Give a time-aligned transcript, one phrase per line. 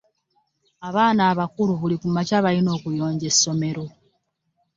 [0.87, 3.85] Abaana abakulu buli ku makya balina okuyonja essomero.